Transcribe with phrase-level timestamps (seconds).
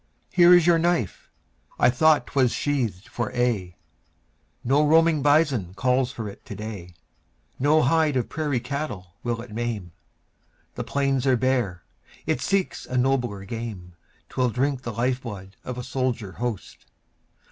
[0.31, 1.29] Here is your knife!
[1.77, 3.75] I thought 'twas sheathed for aye.
[4.63, 6.95] No roaming bison calls for it to day;
[7.59, 9.91] No hide of prairie cattle will it maim;
[10.73, 11.83] The plains are bare,
[12.25, 13.93] it seeks a nobler game:
[14.29, 16.87] 'Twill drink the life blood of a soldier host.